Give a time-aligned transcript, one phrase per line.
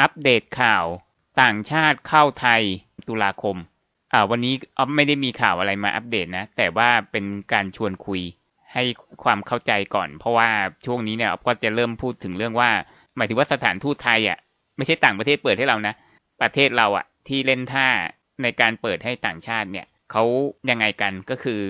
[0.00, 0.84] อัปเดตข่าว
[1.42, 2.62] ต่างชาติเข้าไทย
[3.08, 3.56] ตุลาคม
[4.12, 8.22] อ่า วันนี้ออฟไม่ได้มีข่าวอะไรมาอัปเดตนะ แต่ว่าเป็นการชวนคุย
[8.72, 8.82] ให้
[9.24, 10.50] ความเข้าใจก่อน เพราะว่า
[10.86, 12.70] ช่วงนี้เนี่ยออฟก็จะเริ่มพูดถึงเรื่องว่า
[13.16, 14.38] หมายถึงว่าสถานทูตไทยอะ
[14.76, 15.94] ไม่ใช่ต่างประเทศเปิดให้เรานะ
[16.42, 17.88] ประเทศเราอะ ที่เล่นท่า
[18.42, 20.24] ในการเปิดให้ต่างชาติเนี่ยเขา
[20.70, 21.60] ยังไงกันก็คือ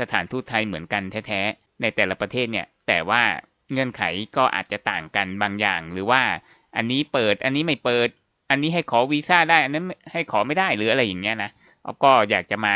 [0.00, 3.22] สถานทูตไทยเหมือนกันแท้ๆในแต่ละประเทศเนี่ย แต่ว่า
[3.72, 4.02] เงื่อนไข
[4.36, 6.22] ก็อาจจะต่างกันบางอย่างหรือว่า
[6.76, 8.08] อันนี้เปิด อันนี้ไม่เปิด
[8.50, 11.50] อันนี้ให้ขอวีซ่าได้ อันนั้นให้ขอไม่ได้หรืออะไรอย่างเงี้ยนะ
[11.84, 12.74] ออฟก็อยากจะมา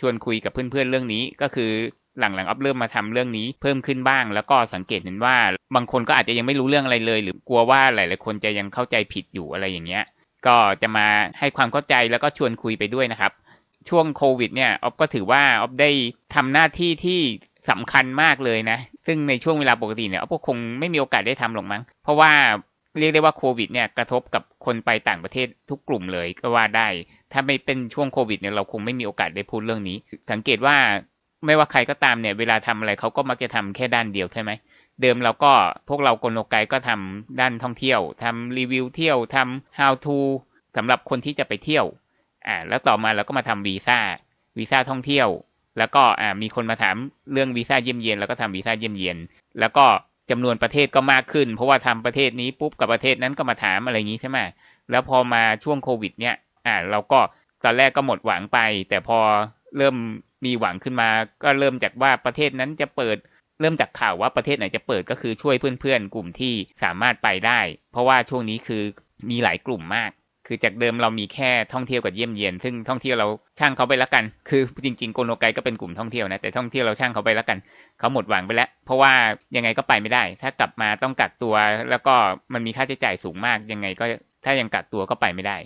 [0.00, 1.70] ชวนคุยกับเพื่อนๆเรื่องนี้ ก็คือ
[2.18, 5.36] หลังๆออฟเริ่มมาทำเรื่องนี้เพิ่มขึ้นบ้าง แล้วก็สังเกตเห็นว่า
[5.74, 10.04] บางคนก็อาจจะยังไม่รู้เรื่องอะไรเลย หรือกลัวว่าหลายๆคนจะยังเข้าใจผิดอยู่อะไรอย่างเงี้ย
[10.46, 11.06] ก็จะมา
[11.38, 13.32] ให้ความเข้าใจแล้วก็ชวนคุยไปด้วยนะครับ
[13.88, 15.90] ช่วงโควิดเนี่ยออฟก็ถือว่าออฟได้
[16.34, 17.20] ทำหน้าที่ที่
[17.70, 22.32] สำคัญมากเลยนะ ซึ่งในช่วงเวลาปกติเนี่ยออฟก็คงไม่มีโอกาสได้ทำหรอกมั้ง เพราะว่า
[22.98, 26.88] เรียกได้ว่าโควิดเนี่ยกระทบกับคนไปต่างประเทศทุกกลุ่มเลยก็ว่าได้
[27.32, 29.96] ถ้าไม่เป็นช่วงโควิดเนี่ยเราคงไม่มีโอกาสได้พูดเรื่องนี้
[30.30, 30.76] สังเกตว่า
[31.46, 34.50] ไม่ว่าใครก็ตามเนี่ย เวลาทำอะไรเขาก็มักจะทำแค่ด้านเดียวใช่ไหม
[35.00, 35.52] เดิมเราก็
[35.88, 40.18] พวกเรากลโลไกก็ทำด้านท่องเที่ยวทำรีวิวเที่ยวทำ how to
[40.76, 41.86] สำหรับคนที่จะไปเที่ยว
[42.46, 43.98] อ่าแล้วต่อมาเราก็มาทำวีซ่า
[44.58, 45.28] วีซ่าท่องเที่ยว
[45.78, 46.96] แล้วก็อ่ามีคนมาถาม
[47.32, 49.16] เรื่องวีซ่าเยี่ยมเยียนแล้วก็ทำวีซ่าเยี่ยมเยียน
[49.60, 49.86] แล้วก็
[50.30, 54.38] จำนวนประเทศก็มากขึ้น เพราะว่าทำประเทศนี้ปุ๊บกับประเทศนั้นก็มาถามอะไรอย่างนี้ใช่ไหม
[54.90, 56.34] แล้วพอมาช่วงโควิด เนี่ย
[56.66, 57.20] อ่า เราก็
[57.64, 59.18] ตอนแรกก็หมดหวังไป แต่พอ
[59.76, 59.96] เริ่ม
[60.44, 61.08] มีหวังขึ้นมา
[61.42, 63.16] ก็เริ่มจากว่าประเทศนั้นจะเปิด
[63.60, 67.60] เริ่มจากข่าวว่าประเทศไหนจะเปิดก็คือช่วยเพื่อนๆกลุ่มที่สามารถไปได้
[67.92, 68.82] เพราะว่าช่วงนี้คือ
[69.30, 70.10] มีหลายกลุ่มมาก
[70.46, 73.26] คือจากเดิมเรามีแค่ท่องเที่ยวกับเยี่ยมเยียน ซึ่งท่องเที่ยวเรา
[73.58, 77.58] ช่างเขาไปแล้วกัน คือจริงๆโกโนไกก็เป็นกลุ่มท่องเที่ยวนะแต่ท่องเที่ยวเราช่างเขาไปแล้วกัน
[77.98, 79.12] เขาหมดหวังไปแล้ว เพราะว่า
[79.56, 81.54] ยังไงก็ไปไม่ได้ ถ้ากลับมาต้องกักตัว
[81.90, 82.14] แล้วก็
[82.52, 84.04] มันมีค่าใช้จ่ายสูงมากยังไงก็
[84.44, 85.56] ถ้ายังกักตัวก็ไปไม่ได้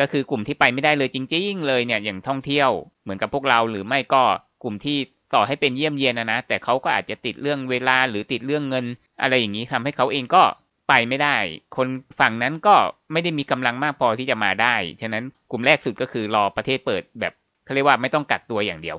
[0.00, 2.70] ก็คือกลุ่มที่ไปไม่ได้เลยจริง ๆ เลยเนี่ยอย่างท่องเที่ยว
[3.02, 4.22] เหมือนกับพวกเราหรือไม่ก็
[4.62, 4.98] กลุ่มที่
[5.34, 8.84] ต่อให้เป็นเยี่ยมเยียนนะนะแต่เขาก็อาจจะติดเรื่องเวลาหรือติดเรื่องเงิน
[9.22, 10.42] อะไรอย่างนี้ทำให้เขาเองก็
[10.88, 11.36] ไปไม่ได้
[11.76, 11.88] คน
[12.20, 12.74] ฝั่งนั้นก็
[13.12, 17.32] ไม่ได้มีกำลังมากพอที่จะมาได้ ฉะนั้นกลุ่มแรกสุดก็คือรอประเทศเปิดแบบ
[17.64, 18.96] เขาเรียกว่าไม่ต้องกักตัวอย่างเดียว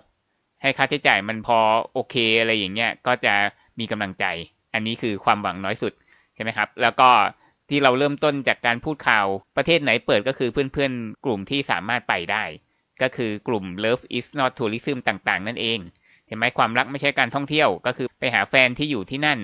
[0.62, 1.60] ให้ค่าใช้จ่ายมันพอ
[1.94, 3.34] โอเคอะไรอย่างเงี้ยก็จะ
[3.80, 4.26] มีกำลังใจ
[4.74, 5.94] อันนี้คือความหวังน้อยสุด
[6.36, 7.10] ใช่ไหมครับ แล้วก็
[7.70, 9.28] ที่เราเริ่มต้นจากการพูดข่าว
[9.58, 12.44] ประเทศไหนเปิดก็คือเพื่อนๆ กลุ่มที่สามารถไปได้
[13.02, 15.80] ก็คือกลุ่ม Love is not tourism ต่างๆ นั่นเอง
[16.28, 19.40] ใช่ไหมความรักไม่ใช่การท่องเที่ยว ก็คือไปหาแฟนที่อยู่ที่นั่น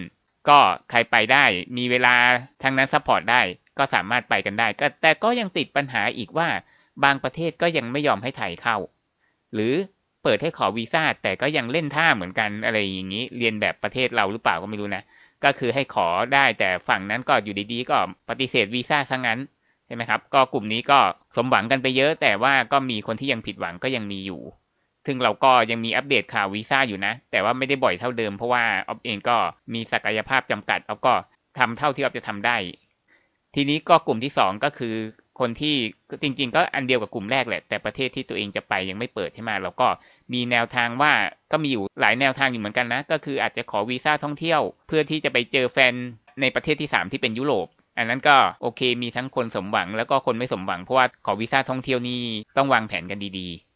[0.48, 1.46] ก็ใครไปได้
[1.78, 2.16] มีเวลา
[2.64, 3.42] ทางนั้น support ได้
[3.78, 4.68] ก็สามารถไปกันได้
[5.02, 6.50] แต่ก็ยังติดปัญหาอีกว่า
[7.04, 8.78] บางประเทศก็ยังไม่ยอมให้ไทยเข้า
[9.54, 9.74] หรือ
[10.24, 15.04] เปิดให้ขอวีซ่าแต่ก็ยังเล่นท่าเหมือนกันอะไรอย่างนี้ เลียนแบบประเทศเราหรือเปล่าก็ไม่รู้นะ
[15.44, 17.98] ก็คือให้ขอได้แต่ฝั่งนั้นก็อยู่ดีๆ ก็
[18.30, 19.40] ปฏิเสธวีซ่าซะงั้น
[19.86, 21.00] ใช่ไหมครับ ก็กลุ่มนี้ก็
[21.36, 24.42] สมหวังกันไปเยอะ แต่ว่าก็มีคนที่ยังผิดหวังก็ยังมีอยู่
[25.06, 29.38] ซึ่งเราก็ยังมีอัปเดตข่าววีซ่าอยู่นะ แต่ว่าไม่ได้บ่อยเท่าเดิมเพราะว่าออฟเองก็
[29.74, 31.14] มีศักยภาพจำกัดออฟก็
[31.60, 32.58] ทำเท่าที่ออฟจะทำได้
[33.56, 34.96] ทีนี้ก็กลุ่มที่สองก็คือ
[35.40, 35.76] คนที่
[36.24, 39.88] จริง ๆ ก็อันเดียวกับกลุ่มแรกแหละ แต่ประเทศที่ตัวเองจะไปยังไม่เปิดใช่ไหมเราก็
[40.34, 41.12] มีแนวทางว่า
[41.52, 45.94] ก็มีอยู่หลายแนวทางอยู่เหมือนกันนะ ก็คืออาจจะขอวีซ่าท่องเที่ยว เพื่อที่จะไปเจอแฟน
[46.42, 47.68] ในประเทศที่สามที่เป็นยุโรป
[47.98, 52.22] อันนั้นก็โอเคมีทั้งคนสมหวังแล้วก็คนไม่สมหวังเพราะว่าขอวีซ่าท่องเที่ยวนี่
[52.58, 53.69] ต้องวางแผนกันดีๆ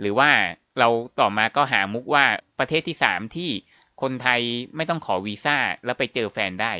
[0.00, 0.30] หรือว่า
[0.78, 0.88] เรา
[1.20, 2.24] ต่อมาก็หามุกว่า
[2.58, 3.50] ประเทศที่สามที่
[4.02, 4.40] คนไทย
[4.76, 6.72] ไม่ต้องขอวีซ่าแล้วไปเจอแฟนได้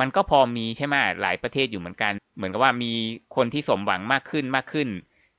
[0.00, 2.92] มันก็พอมีใช่ไหมหลายประเทศอยู่เหมือนกัน เหมือนกับว่ามี
[3.36, 4.88] คนที่สมหวังมากขึ้นมากขึ้น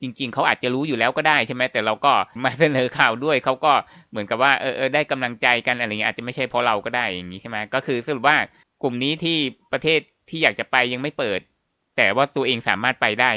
[0.02, 3.74] จริง ๆ เขาอาจจะรู้อยู่แล้วก็ได้ใช่ไหมแต่เราก็มาเสนอข่าวด้วยเขาก็
[4.10, 8.38] เหมือนกับว่าเออเออได้กำลังใจกันอะไรเงี้ยอาจจะไม่ใช่เพราะเราก็ได้อย่างนี้ใช่ไหมก็คือสรุปว่า
[8.84, 9.38] กลุ่มนี้ที่
[9.72, 10.00] ประเทศ
[10.30, 11.40] ที่อยากจะไปยังไม่เปิด
[11.98, 13.32] แต่ว่าตัวเองสามารถไปได้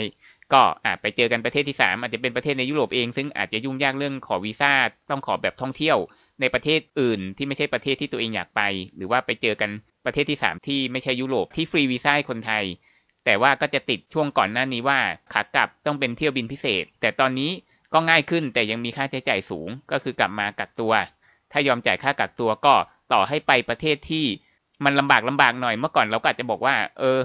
[0.52, 4.72] ก็อไปเจอกันประเทศที่สามอาจจะเป็นประเทศในยุโรปเอง ซึ่งอาจจะยุ่งยากเรื่องขอวีซ่า
[5.10, 5.98] ต้องขอแบบท่องเที่ยว
[6.40, 8.60] ในประเทศอื่นที่ไม่ใช่ประเทศที่ตัวเองอยากไป
[8.96, 9.70] หรือว่าไปเจอกัน
[10.04, 12.64] ประเทศที่สามที่ไม่ใช่ยุโรปที่ฟรีวีซ่าคนไทย
[13.24, 15.00] แต่ว่าก็จะติดช่วงก่อนหน้านี้ว่า
[15.32, 17.50] ขากลับต้องเป็นเที่ยวบินพิเศษ แต่ตอนนี้
[17.92, 20.92] ก็ง่ายขึ้นแต่ยังมีค่าใช้จ่ายสูง ก็คือกลับมากักตัว
[21.52, 22.74] ถ้ายอมจ่ายค่ากักตัวก็
[23.12, 24.24] ต่อให้ไปประเทศที่
[24.84, 27.18] มันลำบากลำบากหน่อยเมื่อก่อนเราก็อาจจะบอกว่า เออ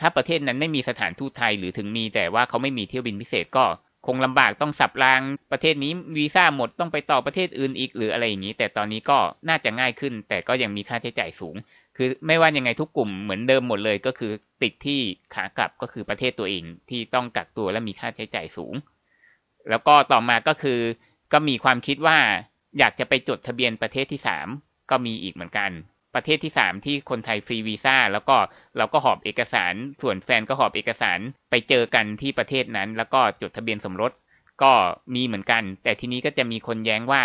[0.00, 3.64] ถ้าประเทศนั้นไม่มีสถานทูตไทยหรือถึงมีแต่ว่าเขาไม่มีเที่ยวบินพิเศษก็
[4.06, 5.20] คงลำบากต้องสับราง
[5.52, 11.56] ประเทศนี้วีซ่าหมดต้องไปต่อประเทศอื่นอีกหรืออะไรอย่างนี้ แต่ตอนนี้ก็น่าจะง่ายขึ้น แต่ก็ยังมีค่าใช้จ่ายสูง
[11.96, 14.32] คือไม่ว่ายังไงทุกกลุ่มเหมือนเดิมหมดเลยก็คือ
[14.62, 15.00] ติดที่
[15.34, 18.74] ขากลับก็คือประเทศตัวเองที่ต้องกักตัวและมีค่าใช้จ่ายสูง
[19.70, 20.80] แล้วก็ต่อมาก็คือ
[21.32, 22.18] ก็มีความคิดว่า
[22.78, 24.48] อยากจะไปจดทะเบียนประเทศที่สาม
[24.90, 25.70] ก็มีอีกเหมือนกัน
[26.16, 28.36] ประเทศที่สามที่คนไทยฟรีวีซ่าแล้วก็
[28.78, 31.18] เราก็หอบเอกสาร ส่วนแฟนก็หอบเอกสาร
[31.50, 34.12] ไปเจอกันที่ประเทศนั้น แล้วก็จดทะเบียนสมรส
[34.62, 34.72] ก็
[35.14, 37.22] มีเหมือนกัน แต่ทีนี้ก็จะมีคนแย้งว่า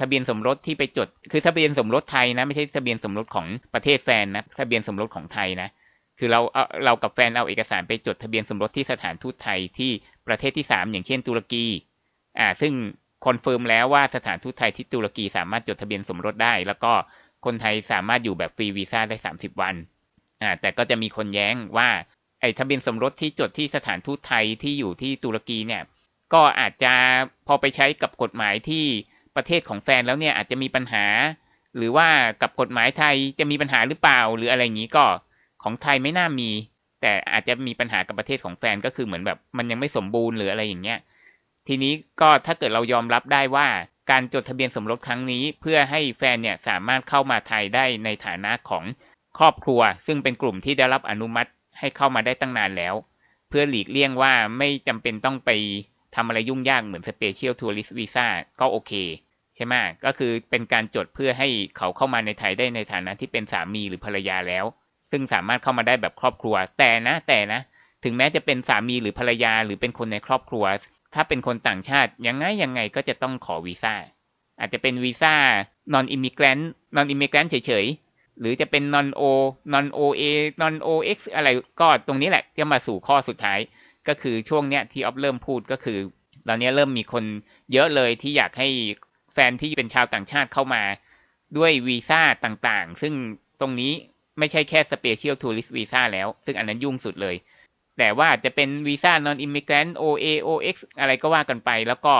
[0.00, 5.68] ทะเบียนสมรสที่ไปจด คือทะเบียนสมรสไทยนะ ไม่ใช่ทะเบียนสมรสของประเทศแฟนนะทะเบียนสมรสของไทยนะ
[6.18, 9.90] คือเราเอาเรากับแฟนเอาเอกสารไปจดทะเบียนสมรสที่สถานทูตไทยที่
[10.28, 11.64] ประเทศที่สามอย่างเช่นตุรกี
[12.38, 12.72] อ่าซึ่ง
[13.26, 16.92] confirm แล้วว่าสถานทูตไทยที่ตุรกีสามารถจดทะเบียนสมรสได้ แล้วก็
[17.44, 19.74] คนไทยสามารถอยู่แบบฟรีวีซ่าได้สามสิบวัน
[20.42, 21.88] อ่าแต่ก็จะมีคนแย้งว่า
[22.40, 25.82] ไอ้ทะเบียนสมรสที่จดที่สถานทูตไทยที่อยู่ที่ตุรกีเนี่ย
[26.32, 26.92] ก็อาจจะ
[27.46, 28.84] พอไปใช้กับกฎหมายที่
[29.36, 31.04] ประเทศของแฟนแล้วเนี่ยอาจจะมีปัญหา
[31.76, 32.08] หรือว่า
[32.42, 35.04] กับกฎหมายไทยจะมีปัญหาหรือเปล่า หรืออะไรอย่างนี้ก็
[35.62, 36.50] ของไทยไม่น่ามี
[37.00, 40.98] แต่อาจจะมีปัญหากับประเทศของแฟนก็คือเหมือนแบบมันยังไม่สมบูรณ์หรืออะไรอย่างเงี้ย
[41.68, 43.68] ทีนี้ก็ถ้าเกิดเรายอมรับได้ว่า
[44.10, 48.84] การจดทะเบียนสมรสครั้งนี้ เพื่อให้แฟนเนี่ยสามารถเข้ามาไทยได้ในฐานะของ
[49.38, 52.94] ครอบครัว ซึ่งเป็นกลุ่มที่ได้รับอนุมัติให้เข้ามาได้ตั้งนานแล้ว
[53.48, 55.50] เพื่อหลีกเลี่ยงว่าไม่จำเป็นต้องไป
[56.14, 58.26] ทำอะไรยุ่งยากเหมือน special tourist visa
[58.60, 58.92] ก็โอเค
[59.56, 59.74] ใช่ไหม
[60.04, 64.64] ก็คือเป็นการจดเพื่อให้เขาเข้ามาในไทยได้ในฐานะที่เป็นสามีหรือภรรยาแล้ว
[65.10, 67.60] ซึ่งสามารถเข้ามาได้แบบครอบครัว แต่นะแต่นะ
[68.04, 70.64] ถึงแม้จะเป็นสามีหรือภรรยาหรือเป็นคนในครอบครัว
[71.14, 73.94] ถ้าเป็นคนต่างชาติยังไงยังไงก็จะต้องขอวีซ่า
[74.58, 75.34] อาจจะเป็นวีซ่า
[75.94, 76.62] non immigrant
[76.96, 79.22] non immigrant เฉยๆ หรือจะเป็น non o
[79.72, 80.24] non oa
[80.62, 81.48] non ox อะไร
[81.80, 83.58] ก็ตรงนี้แหละจะมาสู่ข้อสุดท้าย
[84.08, 85.98] ก็คือช่วงเนี้ยที่ออฟเริ่มพูดก็คือ
[86.48, 87.24] ตอนนี้เริ่มมีคน
[87.72, 88.68] เยอะเลยที่อยากให้
[89.34, 90.82] แฟนที่เป็นชาวต่างชาติเข้ามา
[91.56, 93.14] ด้วยวีซ่าต่างๆ ซึ่ง
[93.60, 93.92] ตรงนี้
[94.38, 97.36] ไม่ใช่แค่ Special Tourist Visa แล้ว ซึ่งอันนั้นยุ่งสุดเลย
[98.00, 102.14] แต่ว่าจะเป็นวีซ่า non immigrant OA OX อะไรก็ว่ากันไป แล้วก็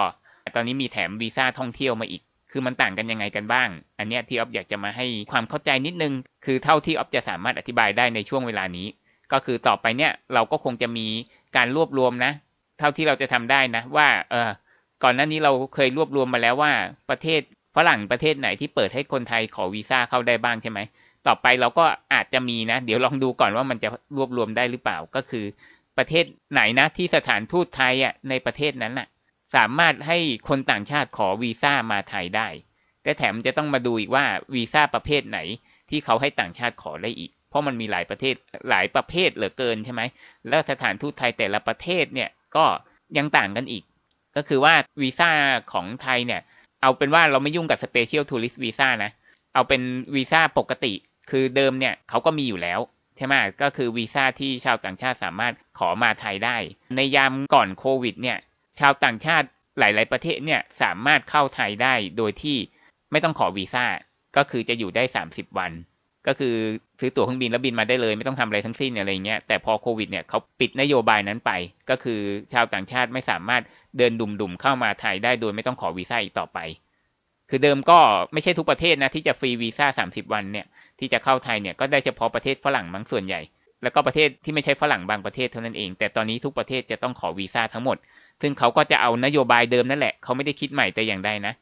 [0.55, 3.69] ตอนนี้มีแถมวีซ่าท่องเที่ยวมาอีก คือมันต่างกันยังไงกันบ้าง
[3.99, 6.13] อันนี้ที่ออฟอยากจะมาให้ความเข้าใจนิดนึง
[6.45, 8.87] คือเท่าที่ออฟจะสามารถอธิบายได้ในช่วงเวลานี้
[9.33, 11.07] ก็คือต่อไปเนี่ยเราก็คงจะมี
[11.57, 12.33] การรวบรวมนะ
[12.79, 14.51] เท่าที่เราจะทำได้นะว่าเออ
[15.03, 16.73] ก่อนหน้านี้เราเคยรวบรวมมาแล้วว่า
[17.11, 17.41] ประเทศ
[17.77, 20.81] ฝรั่งประเทศไหนที่เปิดให้คนไทยขอวีซ่าเข้าได้บ้างใช่ไหม
[21.27, 21.85] ต่อไปเราก็
[22.15, 25.45] อาจจะมีนะ เดี๋ยวลองดูก่อนว่ามันจะรวบรวมได้หรือเปล่าก็คือ
[25.99, 29.09] ประเทศไหนนะที่สถานทูตไทยอะในประเทศนั้นอะ
[29.57, 30.19] สามารถให้
[30.49, 32.49] คนต่างชาติขอวีซ่ามาไทยได้
[33.03, 34.25] แต่แถมจะต้องมาดูอีกว่า
[34.55, 35.39] วีซ่าประเภทไหน
[35.91, 38.35] ที่เขาให้ต่างชาติขอได้อีก เพราะมันมีหลายประเทศ
[38.71, 40.03] หลายประเภทเหลือเกินใช่ไหม
[40.49, 42.65] แล้วสถานทูตไทยแต่ละประเทศเนี่ยก็
[43.19, 43.85] ยังต่างกันอีก
[44.37, 45.31] ก็คือว่าวีซ่า
[45.73, 46.41] ของไทยเนี่ย
[46.83, 49.11] เอาเป็นว่าเราไม่ยุ่งกับ special tourist visa นะ
[49.55, 49.83] เอาเป็น
[50.15, 50.93] วีซ่าปกติ
[51.31, 52.81] คือเดิมเนี่ยเขาก็มีอยู่แล้ว
[53.17, 56.57] ใช่ไหมก็คือวีซ่าที่ชาวต่างชาติสามารถขอมาไทยได้
[56.97, 58.39] ในยามก่อนโควิดเนี่ย
[58.81, 59.47] ชาวต่างชาติ
[59.79, 62.57] หลาย ๆ ประเทศเนี่ยสามารถเข้าไทยได้โดยที่
[63.13, 63.85] ไม่ต้องขอวีซ่า
[64.37, 65.03] ก็คือจะอยู่ได้
[65.33, 65.73] 30 วัน
[66.27, 66.55] ก็คือ
[67.01, 71.51] ซื้อตั๋วเครื่องบินแล้วบินมาได้เลย ไม่ต้องทำอะไรทั้งสิ้นอะไรเงี้ยแต่พอโควิดเนี่ยเขาปิดนโยบายนั้นไป
[71.91, 72.21] ก็คือ
[72.53, 73.63] ชาวต่างชาติไม่สามารถ
[73.99, 76.59] เดินดุ่มๆเข้ามาไทยได้โดยไม่ต้องขอวีซ่าอีกต่อไป
[77.51, 77.99] คือเดิมก็
[78.33, 80.67] ไม่ใช่ทุกประเทศนะที่จะฟรีวีซ่า30 วันเนี่ย
[81.01, 83.41] ที่จะเข้าไทยเนี่ยก็ได้เฉพาะประเทศฝรั่งมั้งส่วนใหญ่
[83.83, 87.97] แล้วก็ประเทศที่ไม่ใช่ฝรั่งบางประเทศเท่านั้นเอง แต่ตอนนี้ทุกประเทศจะต้องขอวีซ่าทั้งหมด
[88.43, 91.55] ซึ่งเขาก็จะเอานโยบายเดิมนั่นแหละ เขาไม่ได้คิดใหม่แต่อย่างใดนะ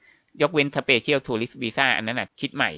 [0.43, 2.71] ยกเว้น special tourist visa อันนั้นนะคิดใหม่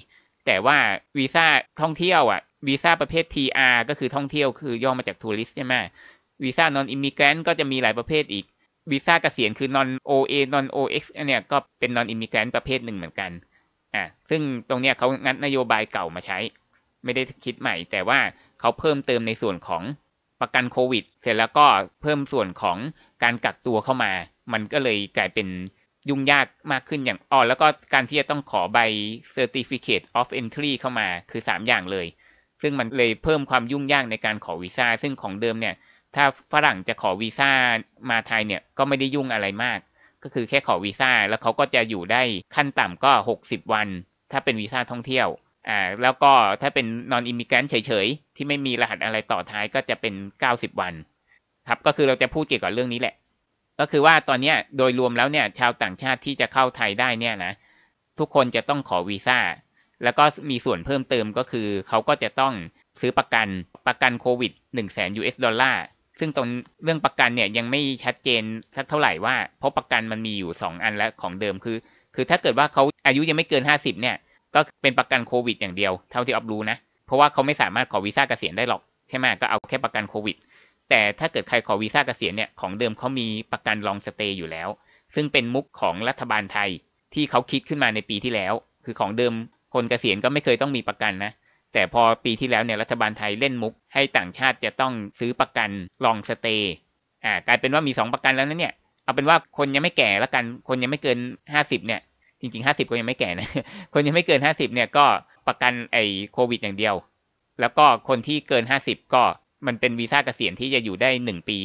[0.46, 0.76] แต่ว่า
[1.18, 1.44] วีซ่า
[1.80, 5.74] ท่องเที่ยวอะวีซ่าประเภท TR ก็คือท่องเที่ยวคือย่อมาจาก tourist ใช่ไหม
[6.42, 8.44] วีซ่า non immigrant ก็จะมีหลายประเภทอีก
[8.90, 13.30] วีซ่าเกษียณคือ non OA non OX อันเนี้ยก็เป็น non immigrant ประเภทหนึ่งเหมือนกัน
[13.94, 16.38] อ่าซึ่งตรงเนี้ยเขางัดนโยบายเก่ามาใช้
[17.04, 18.20] ไม่ได้คิดใหม่ แต่ว่า
[18.60, 19.82] เขาเพิ่มเติมในส่วนของ
[20.40, 21.66] ประกันโควิด เสร็จแล้วก็
[22.02, 22.78] เพิ่มส่วนของ
[23.22, 24.12] การกักตัวเข้ามา
[24.52, 25.48] มันก็เลยกลายเป็น
[26.08, 28.78] ยุ่งยากมากขึ้นอย่างอ๋อแล้วก็การที่จะต้องขอใบ
[29.36, 32.06] certificate of entry เข้ามาคือ 3 อย่างเลย
[32.62, 35.74] ซึ่งมันเลยเพิ่มความยุ่งยากในการขอวีซ่าซึ่งของเดิมเนี่ย
[36.14, 37.50] ถ้าฝรั่งจะขอวีซ่า
[38.10, 39.78] มาไทยเนี่ยก็ไม่ได้ยุ่งอะไรมาก
[40.22, 42.22] ก็คือแค่ขอวีซ่าแล้วเขาก็จะอยู่ได้
[42.56, 43.12] ขั้นต่ำก็
[43.42, 43.88] 60 วัน
[44.32, 45.28] ถ้าเป็นวีซ่าท่องเที่ยว
[45.68, 50.14] อ่าแล้วก็ถ้าเป็น non immigrant เฉยๆ ที่ไม่มีรหัสอะไรต่อท้ายก็จะเป็น
[50.46, 50.94] 90 วัน
[51.68, 53.14] ครับก็คือเราจะพูดเกี่ยวกับเรื่องนี้แหละ
[53.80, 57.52] ก็คือว่าตอนนี้โดยรวมแล้วเนี่ยชาวต่างชาติที่จะเข้าไทยได้เนี่ยนะ
[58.18, 59.38] ทุกคนจะต้องขอวีซ่า
[60.04, 62.54] แล้วก็มีส่วนเพิ่มเติมก็คือเขาก็จะต้อง
[63.00, 63.48] ซื้อประกัน
[63.86, 65.82] ประกันโควิด1 0 0 0 0แสน US ดอลลาร์
[66.20, 66.48] ซึ่งตรง
[66.84, 68.42] เรื่องประกันเนี่ยยังไม่ชัดเจน
[68.76, 71.76] สักเท่าไหร่ว่าเพราะประกันมันมีอยู่ 2 อันแล้วของเดิมคือ
[72.14, 74.16] คือถ้าเกิดว่าเขาอายุยังไม่เกิน 50 เนี่ย
[74.54, 80.36] ก็เป็นประกันโควิดอย่างเดียวเท่าที่อับรู้นะ เพราะว่าเขาไม่สามารถขอวีซ่าเกษียณได้หรอกใช่ไหมก็เอาแค่ประกันโควิด
[80.90, 84.68] แต่ถ้าเกิดใครขอวีซ่าเกษียณเนี่ยของเดิมเขามีประกันลองสเตย์อยู่แล้ว
[85.14, 86.70] ซึ่งเป็นมุกของรัฐบาลไทย
[87.14, 88.52] ที่เขาคิดขึ้นมาในปีที่แล้ว
[88.84, 89.34] คือของเดิม
[89.74, 91.32] คนเกษียณก็ไม่เคยต้องมีประกันนะ
[91.72, 95.70] แต่พอปีที่แล้วเนี่ยรัฐบาลไทยเล่นมุก ให้ต่างชาติจะต้องซื้อประกัน
[96.04, 96.72] ลองสเตย์
[97.24, 98.74] อ่ากลายเป็นว่ามี 2 ประกันแล้วนะเนี่ย
[99.04, 101.18] เอาเป็นว่าคนยังไม่แก่แล้วกันคนยังไม่เกิน
[101.54, 102.00] 50เนี่ย
[102.40, 103.48] จริง ๆ 50ก็ยังไม่แก่นะ
[103.94, 105.06] คนยังไม่เกิน 50เนี่ยก็
[105.48, 106.94] ประกันไอ้โควิดอย่างเดียว
[107.60, 109.22] แล้วก็คนที่เกิน 50 ก็
[109.66, 111.58] มันเป็นวีซ่าเกษียณที่จะอยู่ได้ 1 ปี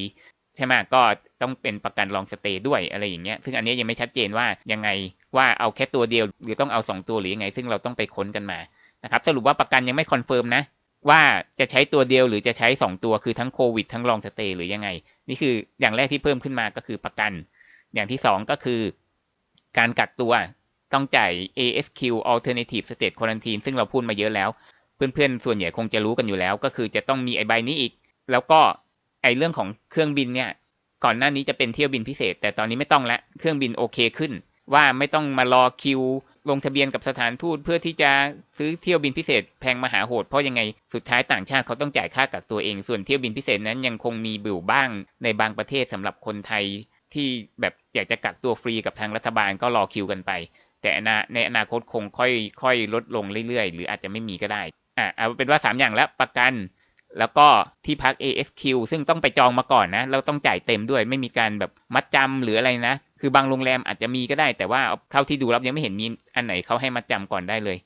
[0.56, 1.02] ใช่ไหมก็
[1.42, 4.90] ต้องเป็นประกัน long stay ด้วยอะไรอย่างเงี้ย ซึ่งอันนี้ยังไม่ชัดเจนว่ายังไง
[5.36, 8.60] ว่าเอาแค่ตัวเดียว หรือต้องเอา 2 ตัวหรือยังไง ซึ่งเราต้องไปค้นกันมา
[9.06, 10.64] นะครับสรุปว่าประกันยังไม่ confirm นะ
[11.10, 11.22] ว่า
[11.60, 14.90] จะใช้ตัวเดียวหรือจะใช้ 2 ตัวคือทั้งโควิดทั้ง long stay หรือยังไง
[15.30, 17.32] นี่คืออย่างแรกที่เพิ่มขึ้นมาก็คือประกัน
[17.94, 18.82] อย่างที่ 2 ก็คือ
[19.78, 20.34] การกักตัว
[20.94, 22.02] ต้องจ่าย ASQ
[22.34, 24.50] Alternative State Quarantine ซึ่งเราพูดมาเยอะแล้ว
[24.96, 27.92] เพื่อนๆ ส่วนใหญ่คงจะรู้กันอยู่แล้ว ก็คือจะต้องมีไอใบนี้อีก
[28.32, 28.60] แล้วก็
[29.24, 30.50] ไอเรื่องของเครื่องบินเนี่ย
[31.04, 34.32] ก่อนหน้านี้จะเป็นเที่ยวบินพิเศษ แต่ตอนนี้ไม่ต้องละเครื่องบินโอเคขึ้น
[34.74, 36.02] ว่าไม่ต้องมารอคิว
[36.50, 38.12] ลงทะเบียนกับสถานทูตเพื่อที่จะ
[38.58, 40.62] ซื้อเที่ยวบินพิเศษแพงมหาโหดเพราะยังไง
[40.94, 44.90] สุดท้ายต่างชาติเขาต้องจ่ายค่ากักตัวเอง ส่วนเที่ยวบินพิเศษนั้นยังคงมีบิวบ้าง
[45.24, 46.64] ในบางประเทศสำหรับคนไทย
[47.14, 47.28] ที่
[47.62, 50.32] แบบอยากจะกักตัวฟรีกับทางรัฐบาลก็รอคิวกันไป
[50.82, 50.92] แต่
[51.34, 54.64] ในอนาคตคงค่อยค่อยลดลงเรื่อยๆ หรืออาจจะไม่มีก็ได้
[54.98, 56.54] อ่าเอาเป็นว่า 3 อย่างแล้วประกัน
[57.20, 57.48] แล้วก็
[57.86, 64.82] ที่พัก ASQ ซึ่งต้องไปจองมาก่อนนะ เราต้องจ่ายเต็มด้วยไม่มีการแบบมัดจำหรืออะไรนะ คือบางโรงแรมอาจจะมีก็ได้ แต่ว่า
[65.12, 66.06] เท่าที่ดูรับยังไม่เห็นมี
[66.36, 67.78] อันไหนเขาให้มัดจำก่อนได้เลย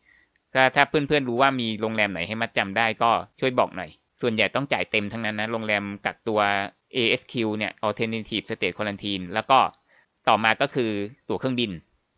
[0.53, 3.09] ถ้าถ้าเพื่อนๆรู้ว่ามีโรงแรมไหนให้มัดจำได้ก็
[3.39, 3.89] ช่วยบอกหน่อย
[4.21, 6.39] ส่วนใหญ่ต้องจ่ายเต็มทั้งนั้นนะ โรงแรมกักตัว
[6.95, 9.59] ASQ เนี่ย Alternative State Quarantine แล้วก็
[10.27, 10.91] ต่อมาก็คือ
[11.29, 11.71] ตั๋วเครื่องบิน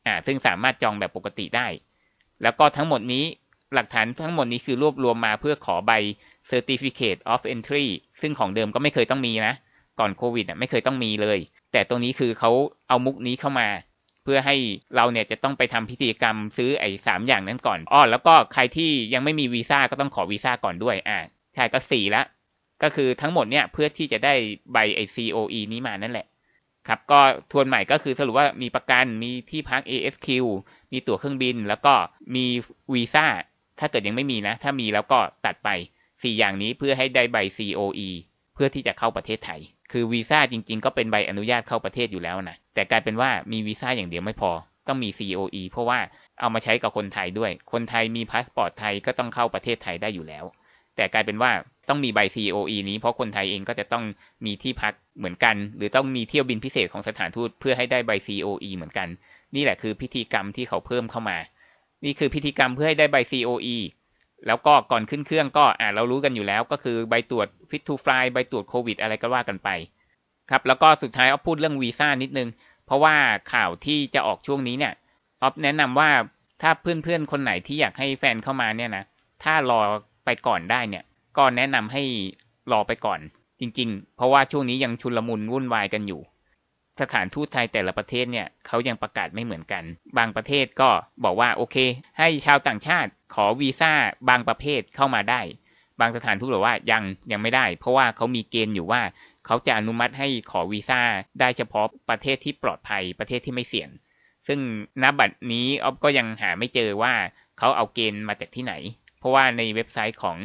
[0.06, 1.68] อ่า ซึ่งสามารถจองแบบปกติได้
[2.44, 3.24] แล้วก็ทั้งหมดนี้
[3.74, 5.92] หลักฐานทั้งหมดนี้คือรวบรวมมาเพื่อขอใบ
[6.50, 7.86] Certificate of Entry
[8.22, 9.54] ซึ่งของเดิมก็ไม่เคยต้องมีนะ
[10.00, 11.40] ก่อนโควิดอะไม่เคยต้องมีเลย
[11.72, 12.52] แต่ตรงนี้คือเขา
[12.88, 13.68] เอามุกนี้เข้ามา
[14.24, 14.56] เพื่อให้
[14.96, 21.18] เราเนี่ยจะต้องไปทำพิธีกรรมซื้อไอ้สามอย่างนั้นก่อนอ้อแล้วก็ใครที่ยังไม่มีวีซ่าก็ต้องขอวีซ่าก่อนด้วยอ่า
[21.56, 22.24] ใช่ก็สี่ละ
[22.84, 24.34] ก็คือทั้งหมดเนี่ยเพื่อที่จะได้
[24.74, 26.28] ใบไอ COE นี้มานั่นแหละ
[26.88, 27.20] ครับก็
[27.52, 30.28] ทวนใหม่ก็คือสรุปว่ามีประกันมีที่พัก ASQ
[30.92, 31.94] มีตั๋วเครื่องบิน แล้วก็
[32.36, 32.46] มี
[32.94, 33.26] วีซ่า
[33.80, 35.70] ถ้าเกิดยังไม่มีนะ ถ้ามีแล้วก็ตัดไป
[36.22, 38.10] 4 อย่างนี้เพื่อให้ได้ใบ COE
[38.54, 39.62] เพื่อที่จะเข้าประเทศไทย
[39.92, 44.52] คือวีซ่าจริง ๆ ก็เป็นใบอนุญาตเข้าประเทศอยู่แล้วนะ แต่กลายเป็นว่ามีวีซ่าอย่างเดียวไม่พอ
[44.88, 46.00] ต้องมี COE เพราะว่า
[46.40, 50.46] เอามาใช้กับคนไทยด้วย คนไทยมีพาสปอร์ตไทยก็ต้องเข้าประเทศไทยได้อยู่แล้ว
[50.96, 51.52] แต่กลายเป็นว่า
[51.90, 54.04] ต้องมีใบ COE นี้ เพราะคนไทยเองก็จะต้อง
[54.46, 59.08] มีที่พักเหมือนกัน หรือต้องมีเที่ยวบินพิเศษของสถานทูตเพื่อให้ได้ใบ COE เหมือนกัน
[59.56, 61.38] นี่แหละคือพิธีกรรมที่เขาเพิ่มเข้ามา
[62.06, 63.76] นี่คือพิธีกรรมเพื่อให้ได้ใบ COE
[64.48, 69.70] แล้วก็ก่อนขึ้นเครื่องก็อ่าเรารู้กันอยู่แล้วก็คือใบตรวจ Fit to Fly ใบตรวจโควิด อะไรก็ว่ากันไป
[70.50, 72.50] ครับแล้วก็สุดท้ายออฟพูดเรื่องวีซ่านิดนึง
[72.86, 73.16] เพราะว่า
[73.54, 74.94] ข่าวที่จะออกช่วงนี้เนี่ย
[75.42, 76.10] ออฟแนะนำว่า
[76.62, 79.04] ถ้าเพื่อนๆ คนไหนที่อยากให้แฟนเข้ามาเนี่ยนะ
[79.44, 79.80] ถ้ารอ
[80.26, 81.04] ไปก่อนได้เนี่ย
[81.38, 82.04] ก็แนะนำให้
[82.72, 83.20] รอไปก่อน
[83.60, 86.22] จริง ๆ เพราะว่าช่วงนี้ยังชุลมุนวุ่นวายกันอยู่
[87.00, 89.84] สถานทูตไทยแต่ละประเทศเนี่ยเขายังประกาศไม่เหมือนกัน
[90.18, 90.90] บางประเทศก็
[91.24, 91.78] บอกว่าโอเค
[92.20, 93.94] ให้ชาวต่างชาติขอวีซ่า
[94.30, 95.42] บางประเภทเข้ามาได้
[96.00, 99.02] บางสถานทูตบอกว่ายังยังไม่ได้ เพราะว่าเขามีเกณฑ์อยู่ว่า
[99.46, 101.02] เขาจะอนุมัติให้ขอวีซ่า
[101.40, 103.90] ได้เฉพาะประเทศที่ปลอดภัยประเทศที่ไม่เสี่ยง
[104.48, 104.60] ซึ่ง
[105.04, 107.14] ณบัดนี้ออฟก็ยังหาไม่เจอว่า
[107.58, 108.74] เขาเอาเกณฑ์มาจากที่ไหน
[109.20, 110.38] เพราะว่าในเว็บไซต์ของ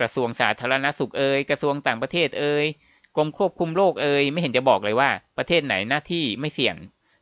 [0.00, 2.66] กระทรวงสาธารณสุขเอ่ยกระทรวงต่างประเทศเอ่ย
[3.16, 6.76] กรมควบคุมโรคเอ่ยไม่เห็นจะบอกเลยว่าประเทศไหนหน้าที่ไม่เสี่ยง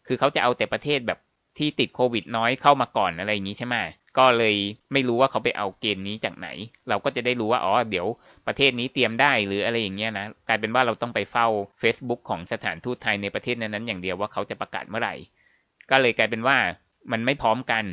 [0.06, 1.18] คือเขาจะเอาแต่ประเทศแบบ
[1.58, 3.76] ที่ติดโควิดน้อยเข้ามาก่อนอะไรอย่างนี้ใช่ไหม
[4.18, 4.56] ก็เลย
[4.92, 6.48] ไม่รู้ว่าเขาไปเอาเกณฑ์นี้จากไหน
[6.88, 8.06] เราก็จะได้รู้ว่าอ๋อเดี๋ยว
[8.46, 11.46] ประเทศนี้เตรียมได้หรืออะไรอย่างเงี้ยนะกลายเป็นว่าเราต้องไปเฝ้า
[11.82, 15.14] Facebook ของสถานทูตไทยในประเทศนั้นๆอย่างเดียวว่าเขาจะประกาศเมื่อไหร่
[15.90, 16.56] ก็เลยกลายเป็นว่า
[17.12, 17.84] มันไม่พร้อมกัน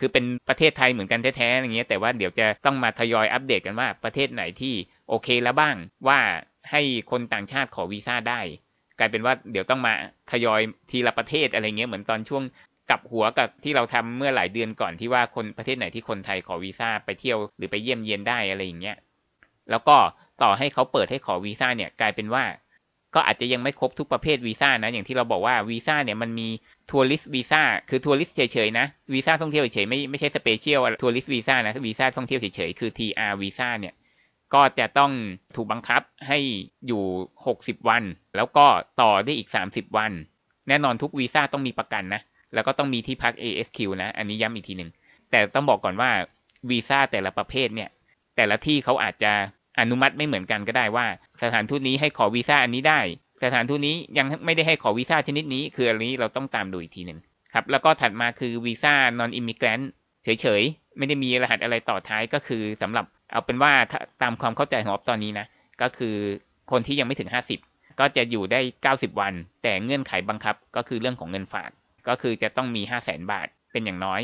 [0.00, 4.74] คือเป็นประเทศไทยเหมือนกันแท้ๆอย่างเงี้ยแต่ว่าเดี๋ยวจะต้องมาทยอยอัปเดตกันว่าประเทศไหนที่
[5.08, 5.76] โอเคแล้วบ้าง
[6.08, 6.18] ว่า
[6.70, 8.40] ให้คนต่างชาติขอวีซ่าได้
[8.98, 9.92] กลายเป็นว่าเดี๋ยวต้องมา
[10.30, 10.60] ทยอย
[10.90, 12.42] ทีละประเทศอะไรเงี้ยเหมือนตอนช่วง
[12.90, 18.96] กับหัวกับที่เราทำเมื่อหลายเดือนก่อนที่ว่าคนประเทศไหนที่คนไทยขอวีซ่าไปเที่ยวหรือไปเยี่ยมเยียนได้อะไรอย่างเงี้ย
[19.70, 19.96] แล้วก็
[20.42, 22.44] ต่อให้เขาเปิดให้ขอวีซ่าเนี่ยกลายเป็นว่า
[23.14, 26.48] ก็อาจจะยังไม่ครบทุกประเภทวีซ่านะอย่างที่เราบอกว่าวีซ่าเนี่ยมันมี
[26.90, 33.94] tourist visa คือ tourist เฉยๆนะวีซ่าท่องเที่ยวเฉยๆไม่ไม่ใช่ special tourist visa นะวีซ่าท่องเที่ยวเฉยๆคือ TR visa เนี่ย
[34.54, 35.12] ก็จะต้อง
[35.56, 36.38] ถูกบังคับให้
[36.86, 37.02] อยู่
[37.46, 38.02] 60 วัน
[38.36, 38.66] แล้วก็
[39.00, 40.12] ต่อได้อีก 30 วัน
[40.68, 42.22] แน่นอนทุกวีซ่าต้องมีประกันนะ
[42.54, 44.90] แล้วก็ต้องมีที่พัก ASQ นะ อันนี้ย้ำอีกทีหนึ่ง
[45.30, 46.10] แต่ต้องบอกก่อนว่า
[46.70, 47.90] วีซ่าแต่ละประเภทเนี่ย
[48.36, 49.32] แต่ละที่เขาอาจจะ
[49.80, 51.06] อนุมัติไม่เหมือนกันก็ได้ว่า
[51.42, 53.00] สถานทูตนี้ให้ขอวีซ่าอันนี้ได้
[53.42, 57.18] สถานทูตนี้ยังไม่ได้ให้ขอวีซ่าชนิดนี้ คืออันนี้เราต้องตามดูอีกทีหนึ่ง
[57.54, 59.80] ครับ แล้วก็ถัดมาคือวีซ่านอนอิมิเกรน
[60.24, 63.72] เฉยๆ ไม่ได้มีรหัสอะไรต่อท้ายก็คือสำหรับ เอาเป็นว่า
[64.22, 65.46] ตามความเข้าใจของออฟตอนนี้นะ
[65.82, 66.16] ก็คือ
[66.70, 67.30] คนที่ยังไม่ถึง
[67.62, 68.60] 50ก็จะอยู่ได้
[68.96, 69.32] 90วัน
[69.62, 71.70] แต่เงื่อนไขบังคับก็คือเรื่องของเงินฝาก
[72.08, 74.20] ก็คือจะต้องมี5 0 0แสนบาทเป็นอย่างน้อย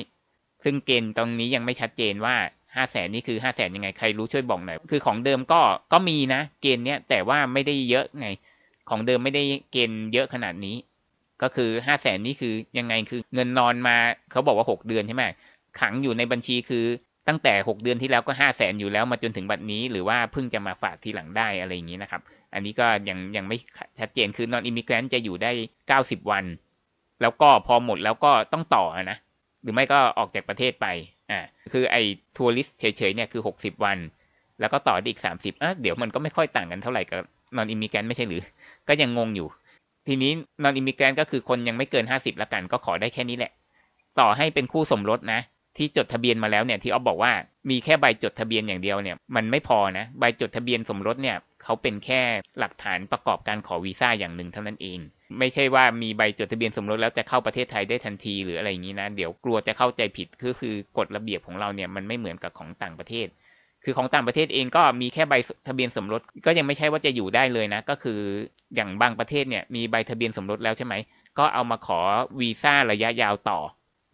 [0.65, 2.37] ซึ่งเกณฑ์ตรงนี้ยังไม่ชัดเจนว่า
[2.75, 5.61] 5 0 0แสนนี่คือ5 0 0แสนยังไงใครรู้ช่วยบอกหน่อย คือของเดิมก็
[5.93, 8.29] ก็มีนะ เกณฑ์เนี้ยแต่ว่าไม่ได้เยอะไง
[8.91, 9.43] ของเดิมไม่ได้
[9.73, 10.77] เกณฑ์เยอะขนาดนี้
[11.43, 13.97] ก็คือ5 0 0แสนนี่คือยังไงคือเงินนอนมา
[14.31, 15.25] เขาบอกว่า6เดือนใช่ไหม
[15.81, 16.85] ขังอยู่ในบัญชีคือ
[17.29, 22.23] ตั้งแต่ 6 เดือนที่แล้วก็ 5 0 0แสนอยู่แล้วมาจนถึงบัดนี้ หรือว่าเพิ่งจะมาฝากทีหลังได้อะไรอย่างนี้นะครับ
[22.55, 23.57] อันนี้ก็ยังยังไม่
[24.01, 25.51] ชัดเจนคือนอนอิมิเกรนจะอยู่ได้
[26.01, 26.45] 90 วัน
[27.23, 29.19] แล้วก็พอหมดแล้วก็ต้องต่อนะ
[29.63, 30.87] หรือไม่ก็ออกจากประเทศไป
[31.31, 31.41] อ่า
[31.73, 32.03] คือไอ้
[32.37, 33.99] ทัวริสเฉยๆเนี่ยคือ 60 วัน
[34.61, 37.21] แล้วก็ต่ออีก 30อะเดี๋ยวมันก็ไม่ค่อยต่างกันเท่าไหร่กับ
[37.57, 38.43] non immigrant ไม่ใช่หรือ
[38.89, 39.49] ก็ยังงงอยู่
[40.07, 43.53] ทีนี้ non immigrant ก็คือคนยังไม่เกิน 50ละกัน ก็ขอได้แค่นี้แหละ
[44.21, 45.41] ต่อให้เป็นคู่สมรสนะ
[45.77, 47.33] ที่จดทะเบียนมาแล้วเนี่ยที่ออฟบอกว่า
[47.71, 52.21] มีแค่ใบจดทะเบียนอย่างเดียวเนี่ยมันไม่พอนะใบจดทะเบียนสมรสเนี่ยเขาเป็นแค่
[52.59, 54.99] หลักฐานประกอบการขอวีซ่าอย่างหนึ่งเท่านั้นเอง
[55.39, 63.27] ไม่ใช่ว่ามีใบจดทะเบียนสมรสแล้วจะเข้าประเทศไทยได้ทันทีหรืออะไรอย่างนี้นะเดี๋ยวกลัวจะเข้าใจผิดก็คือกฎระเบียบของเราเนี่ยมันไม่เหมือนกับของต่างประเทศ
[63.85, 65.35] คือของต่างประเทศเองก็มีแค่ใบ
[65.69, 68.21] ทะเบียนสมรสก็ยังไม่ใช่ว่าจะอยู่ได้เลยนะ ก็คือ
[68.75, 70.95] อย่างบางประเทศเนี่ยมีใบทะเบียนสมรสแล้วใช่ไหม
[71.39, 72.01] ก็เอามาขอ
[72.41, 73.59] วีซ่าระยะยาวต่อ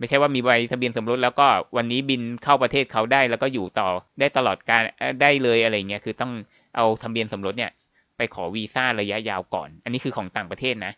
[0.01, 3.89] ไม่ใช่ว่ามีใบทะเบียนสมรสแล้วก็วันนี้บินเข้าประเทศเขาได้แล้วก็อยู่ต่อ
[4.21, 4.83] ได้ตลอดการ
[5.23, 6.33] ได้เลยอะไรเงี้ยคือต้อง
[6.77, 7.71] เอาทะเบียนสมรสเนี่ย
[8.17, 10.93] ไปขอวีซ่าระยะยาวก่อน อันนี้คือของต่างประเทศนะ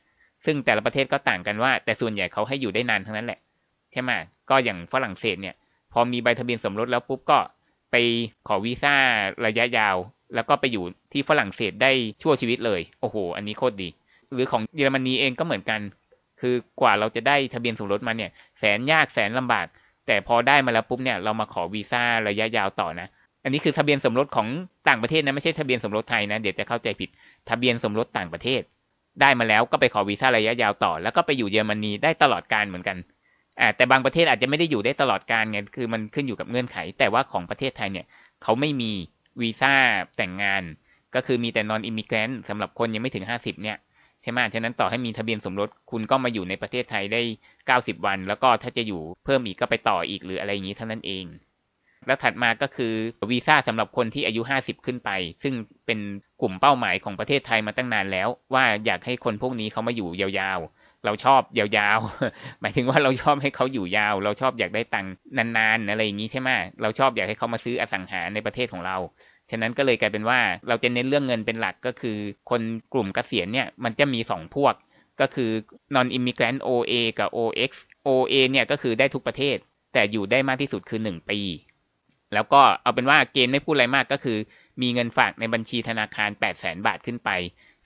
[0.45, 3.39] ซึ่งแต่ละประเทศก็ต่างกันว่า แต่ส่วนใหญ่เขาให้อยู่ได้นานทั้งนั้นแหละ
[3.93, 4.11] ใช่ไหม
[4.51, 5.55] ก็อย่างฝรั่งเศสเนี่ย
[5.93, 7.39] พอมีใบทะเบียนสมรสแล้วปุ๊บก็
[7.91, 7.97] ไป
[8.49, 8.95] ขอวีซ่า
[9.47, 9.97] ระยะยาว
[10.35, 11.91] แล้วก็ไปอยู่ที่ฝรั่งเศสได้
[12.23, 13.89] ชั่วชีวิตเลย โอ้โห อันนี้โคตรดี
[14.33, 15.81] หรือของเยอรมนีเองก็เหมือนกัน
[16.43, 19.67] คือกว่าเราจะได้ทะเบียนสมรสมาเนี่ย แสนยากแสนลำบาก
[20.07, 23.09] แต่พอได้มาแล้วปุ๊บเนี่ยเรามาขอวีซ่าระยะยาวต่อนะ
[23.45, 24.49] อันนี้คือทะเบียนสมรสของ
[24.89, 27.11] ต่างประเทศนะไม่ใช่ทะเบียนสมรสไทยนะเดี๋ยวจะเข้าใจผิด
[27.51, 28.63] ทะเบียนสมรสต่างประเทศ
[29.21, 32.97] ได้มาแล้วก็ไปขอวีซ่าระยะยาวต่อ แล้วก็ไปอยู่เยอรมนีได้ตลอดการเหมือนกัน
[33.61, 38.07] อ่าแต่บางประเทศอาจจะไม่ได้อยู่ได้ตลอดการไงคือมันขึ้นอยู่กับเงื่อนไข แต่ว่าของประเทศไทยเนี่ย
[38.43, 38.93] เขาไม่มี
[39.41, 39.75] วีซ่า
[40.17, 40.63] แต่งงาน
[41.15, 43.77] ก็คือมีแต่นอนอิมิเกรนต์สำหรับคนยังไม่ถึง 50เนี่ย
[44.23, 47.23] ใช่ไหมฉะนั้นต่อให้มีทะเบียนสมรสคุณก็มาอยู่ในประเทศไทยได้
[47.81, 51.25] 90 วัน แล้วก็ถ้าจะอยู่เพิ่มอีกก็ไปต่ออีกหรืออะไรอย่างนี้เท่านั้นเอง
[52.07, 52.93] แล้วถัดมาก็คือ
[53.31, 55.11] วีซ่าสำหรับคนที่อายุ 50 ขึ้นไป
[55.43, 55.55] ซึ่ง
[55.87, 55.99] เป็น
[56.41, 66.51] กลุ่มเป้าหมายของประเทศไทยมาตั้งนานแล้ว ว่าอยากให้คนพวกนี้เขามาอยู่ยาวๆ เราชอบยาวๆ หมายถึงว่าเราชอบให้เขาอยู่ยาว เราชอบอยากได้ตังค์นานๆอะไรอย่างนี้ใช่ไหม
[66.83, 68.97] เราชอบอยากให้เขามาซื้ออสังหาในประเทศของเรา
[69.51, 72.17] ฉะนั้นก็เลยกลายเป็นว่าเราจะเน้นเรื่องเงินเป็นหลักก็คือ
[72.51, 74.75] คนกลุ่มกเกษียณเนี่ยมันจะมี 2 พวก
[75.21, 75.51] ก็คือ
[75.95, 77.71] non immigrant OA กับ OX
[78.07, 79.57] OA เนี่ยก็คือได้ทุกประเทศ
[79.93, 81.41] แต่อยู่ได้มากที่สุดคือ 1 ปี
[82.35, 84.39] แล้วก็เอาเป็นว่าเกณฑ์ไม่พูดอะไรมากก็คือ
[84.83, 87.31] มีเงินฝากในบัญชีธนาคาร 8 0 0แสนบาทขึ้นไป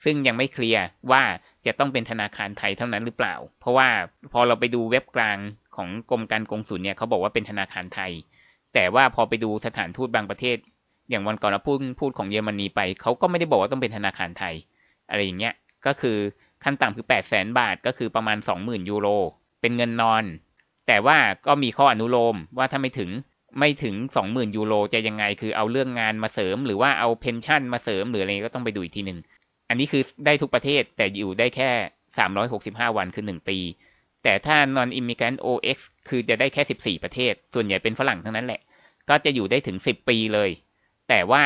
[0.03, 1.23] ซึ่งยังไม่เคลียร์ว่า
[1.65, 3.89] จะต้องเป็นธนาคารไทยเท่านั้นหรือเปล่า เพราะว่า
[4.33, 5.37] พอเราไปดูเว็บกลาง
[5.75, 8.11] ของกรมการกงสุลเนี่ยเขาบอกว่าเป็นธนาคารไทย
[8.73, 10.57] แต่ว่าพอไปดูสถานทูตบางประเทศ
[11.09, 14.55] อย่างวันก่อนเราพูดพูดของเยอรมนีไปเขาก็ไม่ได้บอกว่าต้องเป็นธนาคารไทย
[15.09, 15.53] อะไรอย่างเงี้ย
[15.85, 16.17] ก็คือ
[16.63, 19.07] ขั้นต่ำคือแปดแสนบาทก็คือประมาณสองหมื่นยูโร
[19.61, 20.23] เป็นเงินนอน
[20.87, 21.17] แต่ว่า
[21.47, 23.09] ก็มีข้ออนุโลมว่าถ้าไม่ถึง
[23.59, 29.19] ไม่ถึงสองหมื่นยูโรจะยังไงคือเอาเรื่องงานมาเสริม หรือว่าเอาเพนชั่นมาเสริมหรืออะไรก็ต้องไปดูอีกทีหนึ่ง
[29.69, 31.69] อันนี้คือได้ทุกประเทศแต่อยู่ได้แค่
[32.17, 33.57] สามร้อยหกสิบห้าวันคือหนึ่งปี
[34.23, 35.77] แต่ถ้า non immigrant OX
[36.09, 38.61] คือจะได้แค่สิบสี่ประเทศ ส่วนใหญ่เป็นฝรั่งทั้งนั้นแหละ
[39.09, 40.49] ก็จะอยู่ได้ถึงสิบปีเลย
[41.09, 41.43] แต่ว่า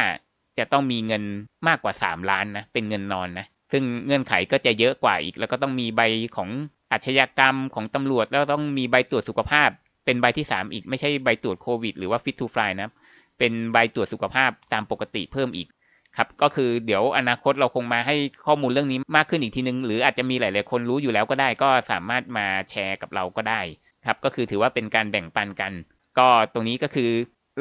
[0.57, 1.23] จะต้องมีเงิน
[1.67, 6.01] มากกว่า 3 ล้านนะ เป็นเงินนอนนะ ซึ่งเงื่อนไขก็จะเยอะกว่าอีก แล้วก็ต้องมีใบ
[6.35, 6.49] ของ
[6.91, 9.69] อาชญากรรมของตำรวจ แล้วต้องมีใบตรวจสุขภาพ
[10.05, 12.91] เป็นใบที่ 3 อีก ไม่ใช่ใบตรวจโควิด หรือว่า fit to fly นะ
[13.39, 15.67] เป็นใบตรวจสุขภาพตามปกติเพิ่มอีก
[16.17, 23.61] ครับ ก็คือเดี๋ยวอนาคตเราคงมาให้ข้อมูลเรื่องนี้มากขึ้นอีกทีนึง หรืออาจจะมีหลาย ๆ คนรู้อยู่แล้วก็ได้ ก็สามารถมาแชร์กับเราก็ได้
[24.07, 25.73] ครับ ก็คือถือว่าเป็นการแบ่งปันกัน
[26.17, 27.11] ก็ตรงนี้ก็คือ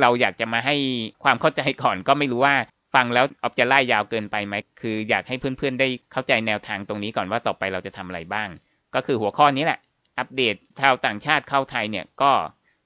[0.00, 0.76] เราอยากจะมาให้
[1.24, 2.54] ความเข้าใจก่อนก็ไม่รู้ว่า
[2.94, 8.48] ฟังแล้วออบจะไล่ยาวเกินไปไหมคืออยากให้เพื่อนๆได้เข้าใจแนวทางตรงนี้ก่อนว่าต่อไปเราจะทำอะไรบ้าง
[8.94, 9.78] ก็คือหัวข้อนี้แหละ
[10.18, 12.32] อัปเดตชาวต่างชาติเข้าไทยเนี่ยก็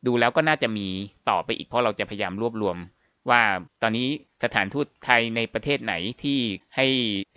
[0.07, 0.89] ดูแล้วก็น่าจะมี
[1.31, 2.77] ต่อไปอีกเพราะเราจะพยายามรวบรวม
[3.31, 3.43] ว่า
[3.83, 4.09] ตอนนี้
[4.45, 6.39] สถานทูตไทยในประเทศไหนที่
[6.77, 6.87] ให้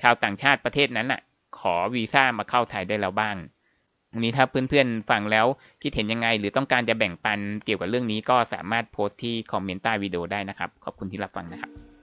[0.01, 1.21] ชาวต่างชาติประเทศนั้นอะ
[1.59, 3.35] ขอวีซ่ามาเข้าไทยได้แล้วบ้าง
[4.17, 5.45] วันนี้ถ้าเพื่อนๆฟังแล้ว
[5.81, 11.96] คิดเห็นยังไง หรือต้องการจะแบ่งปันเกี่ยวกับเรื่องนี้ก็สามารถโพสต์ที่คอมเมนต์ใต้วิดีโอได้นะครับ ขอบคุณที่รับฟังนะครับ